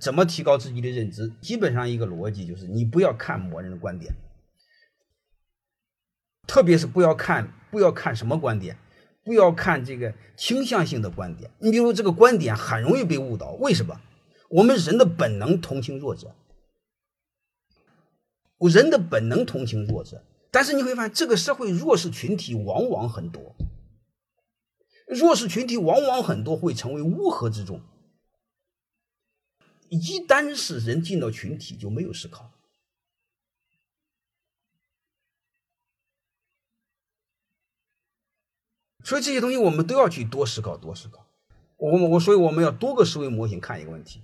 [0.00, 1.30] 怎么提高自己的认知？
[1.42, 4.14] 基本上一个逻辑就是，你不要看某人的观点，
[6.46, 8.78] 特别是不要看不要看什么观点，
[9.22, 11.50] 不要看这个倾向性的观点。
[11.58, 14.00] 你比如这个观点很容易被误导，为什么？
[14.48, 16.34] 我们人的本能同情弱者，
[18.58, 23.54] 人的本能同情弱者，但是你会发现这个社会弱势群体往往很多，
[25.06, 27.80] 弱势群体往往很多会成为乌合之众。
[29.90, 32.50] 一旦是人进到群体，就没有思考。
[39.02, 41.26] 所以这些东西我们都要去多思考，多思考。
[41.76, 44.22] 我我所以我们要多个思维模型看一个问题。